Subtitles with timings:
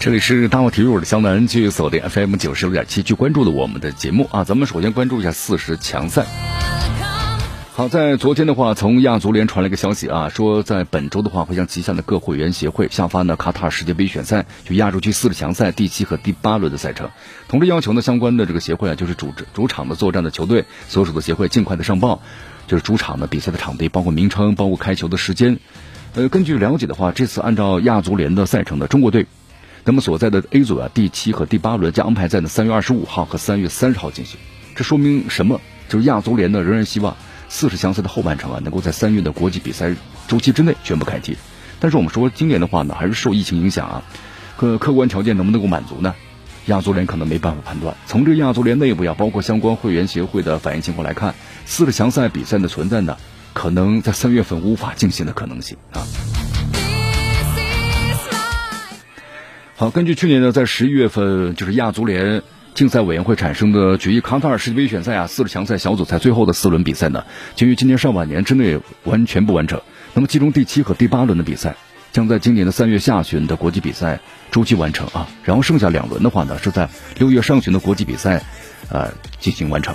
[0.00, 4.44] 这里是大话体育，我的江南，继续锁定 FM 九十六点七，去关注的我们的节目啊。
[4.44, 6.24] 咱们首先关注一下四十强赛。
[7.72, 17.10] 好，在昨天的话，从亚足联传来一个消息啊，说在本周的话，会向旗下的各会员协会下发呢卡塔尔世界杯选赛就亚洲区四十强赛第七和第八轮的赛程，
[17.48, 22.22] 同时要求呢相关的这个协会啊，就是主主场的作战的球队所属的协会尽快的上报，
[22.68, 25.58] 就是主场的比赛的场地，包括名称，包括开球的时间。
[26.14, 29.26] 呃，根据了解的话，这次按照亚足联的赛程的中国队。
[29.88, 34.38] 那么所在的 A 组啊，第七和第八轮将安排在呢三月二十五号和三月三十号进行。
[34.76, 35.62] 这说明什么？
[35.88, 37.16] 就是亚足联呢仍然希望
[37.48, 39.94] 四十强赛的后半程啊，能够在三月的国际比赛
[40.26, 41.38] 周期之内全部开踢。
[41.80, 44.02] 但是我们说今年的话呢，还是受疫情影响啊，
[44.58, 46.14] 客客观条件能不能够满足呢？
[46.66, 47.96] 亚足联可能没办法判断。
[48.06, 53.16] 从这亚足联内部呀，包括相关会员协会的反映情况来看，四十强赛比赛的存在呢，
[53.54, 56.04] 可能在三月份无法进行的可能性啊。
[59.78, 62.42] 好，根据去年呢，在十一月份，就是亚足联
[62.74, 69.80] 竞赛委员会产生的决议，卡塔尔世界杯选赛啊，四十强赛小组赛最后的四轮比赛呢，将于今年上半年之内完全部完成。
[70.14, 71.76] 那么，其中第七和第八轮的比赛
[72.10, 74.18] 将在今年的三月下旬的国际比赛
[74.50, 78.42] 周期完成啊，然后剩下两轮的话呢，是在六月上旬的国际比赛，
[78.88, 79.94] 呃，进行完成。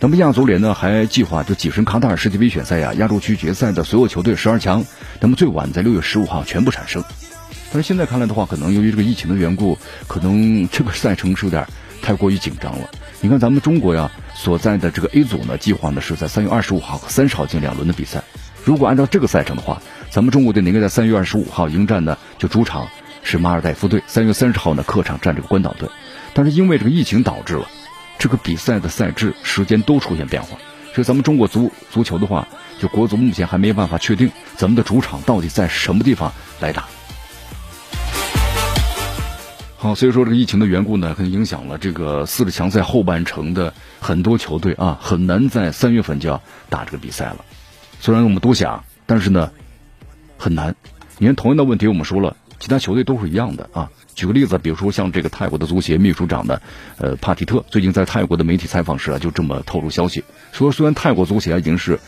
[0.00, 4.84] 那么，亚足联呢还计划就跻身卡塔尔世界杯选赛呀，亚洲区决赛的所有球队十二强，
[5.20, 7.04] 那么最晚在六月十五号全部产生。
[7.72, 11.66] 但是现在看来的话，可能由于这个疫情的缘故，可能这个赛程是有点
[12.02, 12.90] 太过于紧张了。
[13.20, 18.22] 你看咱们中国呀所在的这个 A 组呢，计划呢是在三月二十五号和三十号进两轮的比赛。
[18.64, 22.88] 如果按照这个赛程的话，咱们中国队应该在三月二十五号迎战呢就主场
[23.22, 25.88] 是马尔代夫队，三月三十号呢客场战这个关岛队。
[26.34, 27.68] 但是因为这个疫情导致了
[28.18, 30.58] 这个比赛的赛制时间都出现变化，
[30.92, 32.48] 所以咱们中国足足球的话，
[32.80, 36.88] 就国足目前还没办法确定咱们的主场到底在什么地方来打。
[39.82, 47.42] 好，所以说这个疫情的缘故呢，可能影响了这个四十强赛后半程的很多球队啊，很难在三月份就要打这个比赛了。
[47.98, 49.50] 虽然我们都想，但是呢，
[50.36, 50.76] 很难。
[51.16, 53.90] 你看同样的问题，我们说了，其他球队都是一样的啊。
[54.14, 56.60] 举个例子，比如说像这个泰国的足协秘书长呢，
[56.98, 61.98] 呃，帕提特最近在泰国的媒体采访时啊，就这么透露消息，说虽然泰国足协已经是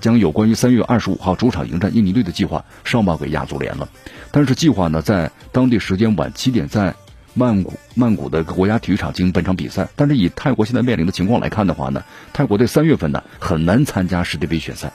[0.00, 3.86] 将有关于三月二十五号主场迎战印尼队的计划上报给亚足联了，
[4.30, 6.94] 但是计划呢在当地时间晚七点在。
[7.38, 14.92] 曼谷曼谷的国家体育场进行本场比赛，但是以泰国现在面临的情况来看的话呢，泰国队三月份呢很难参加世界杯选赛，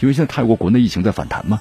[0.00, 1.60] 因为现在泰国国内疫情在反弹嘛，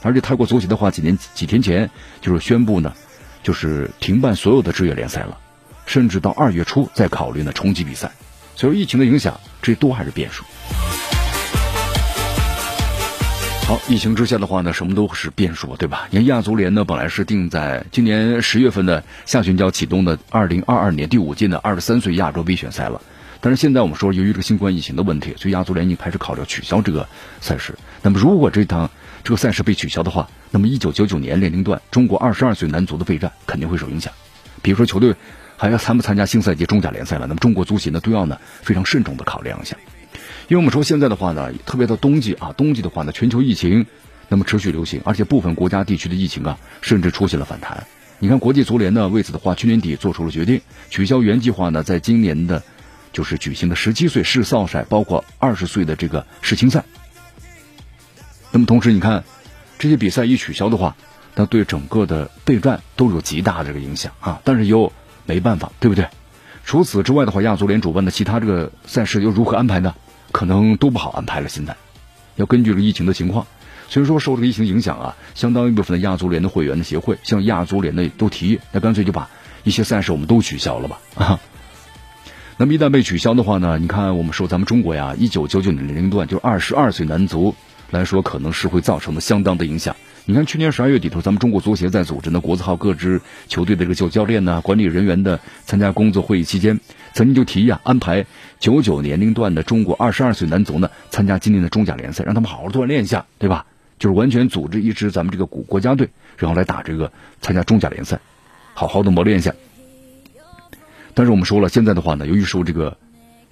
[0.00, 1.90] 而且泰国足协的话几年几天前
[2.22, 2.94] 就是宣布呢，
[3.42, 5.36] 就是停办所有的职业联赛了，
[5.84, 8.10] 甚至到二月初再考虑呢重启比赛，
[8.54, 10.42] 所以疫情的影响这多还是变数。
[13.66, 16.06] 好，疫情之下的话呢，什么都是变数，对吧？
[16.12, 23.02] 你看亚足联呢，本来是定在今年十月份的下旬就要启动的二零二二年第五届的二十三岁亚洲杯选赛了，
[23.40, 27.08] 但是现在我们说，由于这个新冠疫情的问题，所以亚足联已经开始考虑取消这个
[27.40, 27.74] 赛事。
[28.02, 28.88] 那么，如果这趟
[29.24, 34.12] 这个赛事被取消的话，那么一九九九年年龄段中国二十二岁男足的备战肯定会受影响。
[34.62, 35.12] 比如说，球队
[35.56, 39.76] 还要参不参加新赛季中甲联赛了，那么中国足协呢都要呢非常慎重的考量一下。
[40.48, 43.86] 因为我们说现在的话呢，特别到冬季啊，冬季的话呢，全球疫情
[44.28, 47.86] 那么持续流行，而且部分国家地区的疫情啊，甚至出现了反弹。
[48.18, 52.62] 你看，国际足联呢为此的话，去年底做出了决定，取消原计划呢在今年的，
[53.12, 56.84] 就是举行的十七岁世少赛，包括二十岁的这个世青赛。
[58.52, 59.24] 那么同时，你看
[59.78, 60.96] 这些比赛一取消的话，
[61.34, 64.40] 那对整个的备战都有极大的这个影响啊。
[64.44, 64.90] 但是又
[65.26, 66.08] 没办法，对不对？
[66.64, 69.94] 除此之外的话，亚足联主办的其他这个赛事又如何安排呢？
[70.32, 71.48] 可能都不好安排了。
[71.48, 71.76] 现在
[72.36, 73.46] 要根据这个疫情的情况，
[73.88, 79.28] 所以说受这个疫情影响啊，相当一部分的亚足联的会员的协会向亚足联的都提议，那干脆就把
[79.64, 81.40] 一些赛事我们都取消了吧啊。
[82.58, 87.54] 那么一旦被取消的话呢，你看我们说咱们中国呀，一九九九年龄段就二十二岁男足
[87.90, 89.94] 来说，可能是会造成的相当的影响。
[90.24, 96.80] 你看去年十二月底头，咱们中国足协在组织的国字号各支球队的这个就教练呢、管理人员的参加工作会议期间。
[97.14, 98.26] 曾经就提议啊，安排
[98.58, 103.64] 九九年龄段的中国二十二岁男足呢参加今年的中甲联赛，让他们好好锻炼一下，对吧？
[103.98, 108.18] 就是完全组织一支咱们这个国国家队，然后来打这个参加中甲联赛，
[108.74, 109.54] 好好的磨练一下。
[111.14, 112.98] 但是我们说了，现在的话呢，由于受这个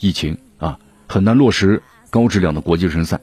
[0.01, 0.79] 疫情啊，
[1.09, 3.21] 很难落实高质量的国际热身赛。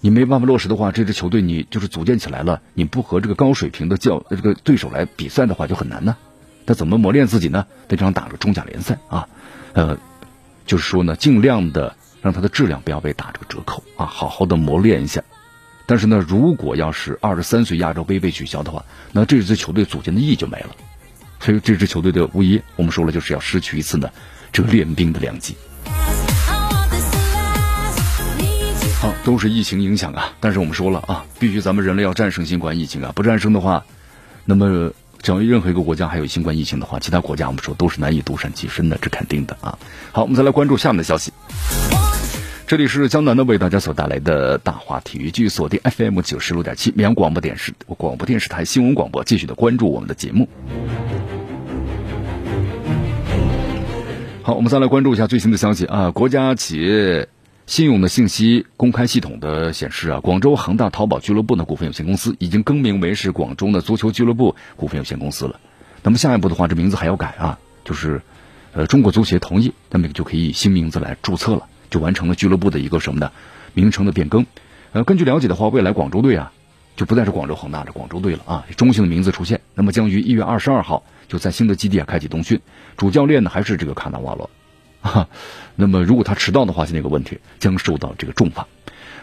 [0.00, 6.16] 你没办法落实的话，这支球队你就是组建起来了，你不和这个高水平的教这个对手来比赛的话，就很难呢。
[6.66, 7.66] 他怎么磨练自己呢？
[7.88, 9.28] 得这样打个中甲联赛啊，
[9.72, 9.98] 呃，
[10.66, 15.22] 就是说呢，尽量的让他的质量不要被打这个折扣啊，好好的磨练一下。
[15.86, 20.76] 但是呢，如果要是二十三岁亚洲杯被取消的话，那这支球队组建的意义就没了。
[21.40, 24.10] 所以这支球队的无疑，我们说了，就是要失去一次呢
[24.52, 25.56] 这个练兵的良机。
[29.28, 30.32] 都是疫情影响啊。
[30.40, 33.84] 但是我们说了啊，必须咱们人类要战胜新冠疫情啊，不战胜的话，
[34.46, 34.90] 那么
[35.20, 39.78] 只要任何一个国家还有新冠疫情的话，其他国家我们说都是难以独善其身的，这肯定的啊。
[40.12, 41.30] 好，我们再来关注下面的消息。
[42.66, 50.48] 这里是江南的为大家所带来的大话体育，继续锁定 FM 九十六点七绵阳广播电视广播电视台新闻广播，继续的关注我们的节目。
[54.42, 56.10] 好，我们再来关注一下最新的消息啊！
[56.12, 57.28] 国家企业
[57.68, 65.60] 信用的信息公开系统的显示啊，广州恒大淘宝俱乐部呢股份有限公司已经更名为是广州的足球俱乐部股份有限公司了。
[66.02, 68.22] 那么下一步的话，这名字还要改啊，就是
[68.72, 71.66] 呃，中国足协同意，那么就可以以新名字来注册了。
[71.90, 73.30] 就完成了俱乐部的一个什么呢？
[73.74, 74.46] 名称的变更。
[74.92, 76.50] 呃，根据了解的话，未来广州队啊，
[76.96, 79.60] 就不再是广州恒大的广州队了啊，中性的名字出现。
[79.74, 82.62] 那么将于一月二十二号就在新的基地啊开启冬训，
[82.96, 84.48] 主教练呢还是这个卡纳瓦罗。
[85.08, 85.28] 啊，
[85.76, 88.66] 那么如果他迟到的话，就那个问题将受到这个重罚。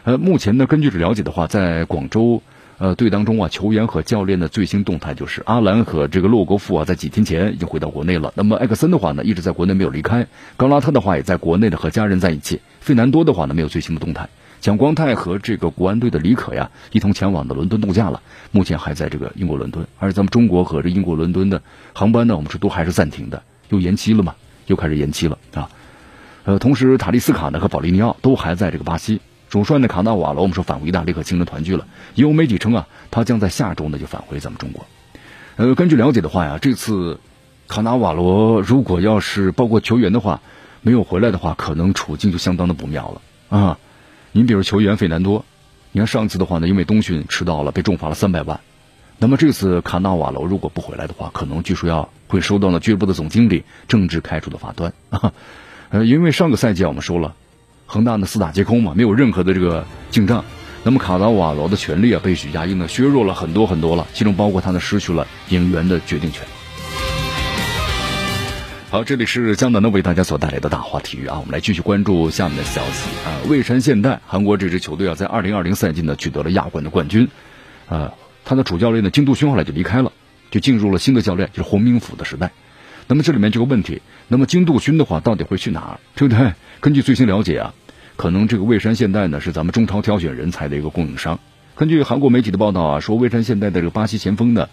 [0.03, 2.41] 呃，目前呢，根据了解的话，在广州。
[2.77, 8.33] 呃，队当中啊，球员和教练的最新动态就是阿兰和这个洛国富啊，在几天前已经回到国内了。
[8.35, 10.27] 那么艾克森的话呢，一直在国内没有离开。
[10.57, 12.59] 高拉特的话也在国内的和家人在一起。
[12.81, 14.27] 费南多的话呢，没有最新的动态。
[14.59, 18.21] 蒋光太和这个国安队的李可呀，一同前往的伦敦度假了，
[18.51, 19.87] 目前还在这个英国伦敦。
[19.97, 21.61] 而咱们中国和这英国伦敦的
[21.93, 24.35] 航班呢，我们说都还是暂停的，又延期了嘛，
[24.67, 25.69] 又开始延期了啊。
[26.43, 29.21] 呃，同时塔利斯卡呢和保利尼奥都还在这个巴西。
[29.49, 31.87] 主帅呢卡纳瓦罗，我们说返回意大利和亲人团聚了。
[32.13, 34.85] 有媒体称啊，他将在下周呢就返回咱们中国。
[35.55, 37.19] 呃，根据了解的话呀，这次
[37.67, 40.41] 卡纳瓦罗如果要是包括球员的话
[40.81, 43.79] 没有回来的话，可能处境就相当的不妙了啊。
[44.31, 45.45] 您比如球员费南多，
[45.91, 48.59] 你看上次的话呢，因为冬训迟到了，被重罚了三百万。
[49.17, 55.33] 那么这次卡纳瓦罗如果不回来的话，可能据说要会收到了俱乐部的总经理政治开除的罚单啊。
[55.89, 57.35] 呃，因为上个赛季我们说了。
[57.87, 60.43] 恒大呢四大皆空嘛，没有任何的这个进账。
[60.83, 66.43] 那么卡纳瓦罗的权利啊，被许家印呢削弱了很多很多了，其中包括他呢失去了引援的决定权。
[68.89, 73.45] 好，这里是江南的为大家所带来的大话体育啊，我们来继续关注下面的消息啊。
[73.47, 77.29] 蔚山现代韩国这支球队啊，在二零二零赛季呢取得了亚冠的冠军，
[77.87, 78.13] 啊，
[78.45, 80.13] 他的主教练呢金度勋后来就离开了，
[80.51, 82.51] 就进入了新的教练，就是洪明甫的时代。
[83.07, 86.53] 那么这里面这个问题，那么金度勋的话到底会去哪儿，对不对？
[86.79, 87.73] 根据最新了解啊，
[88.15, 91.39] 可能这个蔚山现代呢是咱们中超挑选人才的一个供应商。
[91.75, 94.69] 根据韩国媒体的报道啊，说蔚山现代的这个巴西前锋呢，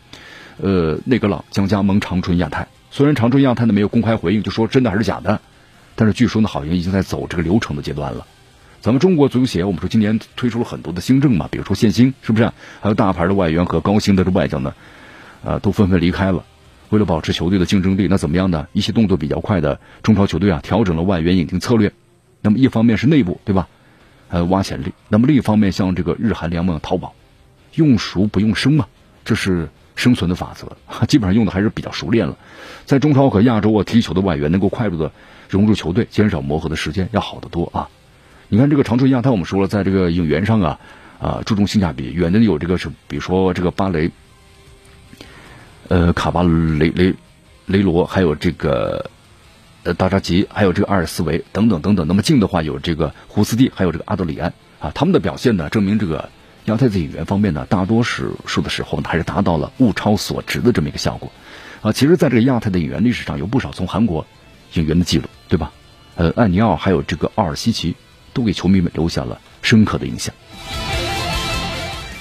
[0.59, 2.69] 呃，内格朗将加盟长春亚泰。
[2.91, 5.41] 虽然长春亚泰呢没有公开回应，就说真的还是假的，
[5.95, 8.27] 但是据说呢好像已经在走这个流程的阶段了。
[8.83, 12.51] 咱们中国足协，我们说今年推出了很多的新政嘛，比如说限薪，是不是？
[12.81, 14.75] 还有大牌的外援和高薪的这外教呢，
[15.45, 16.45] 呃，都纷纷离开了。
[16.91, 18.67] 为了保持球队的竞争力，那怎么样呢？
[18.73, 21.93] 一些动作比较快的中超球队啊，调整了外援引进策略。
[22.41, 23.69] 那么一方面是内部，对吧？
[24.31, 24.93] 呃，挖潜力。
[25.09, 27.15] 那么另一方面，像这个日韩联盟淘宝，
[27.77, 28.89] 用熟不用生嘛，
[29.25, 30.77] 这是生存的法则。
[31.07, 32.37] 基本上用的还是比较熟练了。
[32.85, 35.13] 在中超和亚洲啊踢球的外援能够快速的
[35.49, 37.89] 融入球队，减少磨合的时间要好得多啊。
[38.53, 40.79] 你看这个长春亚泰，我们说了，在这个影员上啊
[41.19, 44.11] 啊注重性价比，远的有这个是，比如说这个巴雷。
[45.89, 47.15] 呃，卡巴雷雷
[47.65, 49.11] 雷罗，还有这个
[49.85, 52.07] 呃大扎吉，还有这个阿尔斯维等等等等。
[52.07, 56.29] 那么近的话有这个胡斯蒂，还有这个阿德里安啊，他们的表现呢，证明这个
[56.67, 61.33] 亚太在引援方面呢，大多数数的时候呢，还是达到了物超所值的这么一个效果
[61.81, 61.93] 啊。
[61.93, 64.27] 其实，在这个亚太的引援历史上，有不少从韩国
[64.75, 65.73] 引援的记录，对吧？
[66.17, 67.97] 呃，艾尼奥还有这个奥尔西奇，
[68.33, 70.35] 都给球迷们留下了深刻的印象。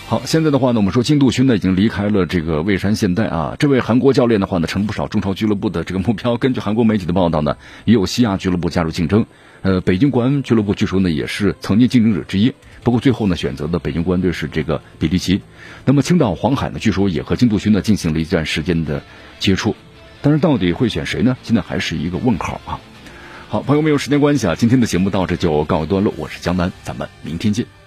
[0.08, 3.56] 好，现在的话呢，我们说金度勋呢已经离开了这个蔚山现代啊。
[3.58, 6.36] 这位韩国教练的话呢，成不少中超俱乐部的这个目标。
[6.36, 9.26] 根据韩国媒体的报道呢，也有西亚俱乐部加入竞争。
[9.62, 12.54] 呃，北京国安俱乐部据说呢也是曾经竞争者之一，
[12.84, 15.42] 不过最后呢选择的北京国安队是这个比利奇。
[15.86, 19.02] 那么青岛黄海呢，据说也和金度勋呢进行了一段时间的
[19.40, 19.74] 接触，
[20.22, 21.38] 但是到底会选谁呢？
[21.42, 22.82] 现在还是一个问号啊。
[23.52, 26.14] 好，朋友们，有时间关系啊，今天的节目到这就告一段落。
[26.16, 27.81] 我是江南，咱们明天见。